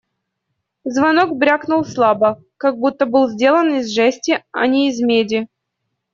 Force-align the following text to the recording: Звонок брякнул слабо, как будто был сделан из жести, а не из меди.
Звонок 0.95 1.35
брякнул 1.43 1.85
слабо, 1.89 2.41
как 2.57 2.79
будто 2.79 3.05
был 3.05 3.29
сделан 3.29 3.75
из 3.75 3.91
жести, 3.91 4.43
а 4.51 4.65
не 4.65 4.89
из 4.89 4.99
меди. 4.99 5.47